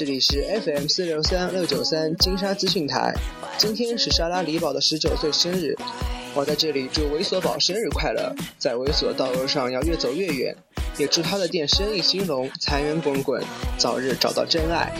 [0.00, 3.12] 这里是 FM 四六三六九三金沙资讯台。
[3.58, 5.76] 今天是沙拉里宝的十九岁生日，
[6.32, 10.56] 我在这里祝猥琐宝生日快乐，在猥琐道路上要越走越远，
[10.96, 13.44] 也祝他的店生意兴隆，财源滚滚，
[13.76, 14.90] 早日找到真爱。